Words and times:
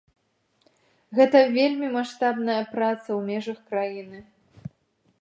Гэта 1.19 1.37
вельмі 1.59 1.87
маштабная 1.97 2.59
праца 2.75 3.07
ў 3.17 3.21
межах 3.31 3.59
краіны. 3.71 4.19